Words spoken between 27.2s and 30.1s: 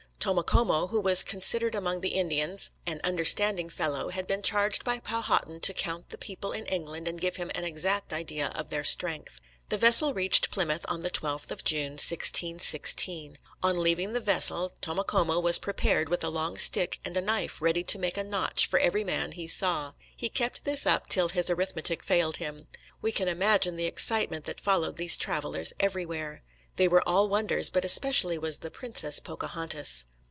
wonders, but especially was the "Princess" Pocahontas.